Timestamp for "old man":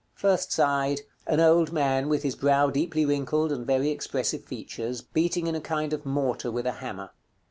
1.39-2.09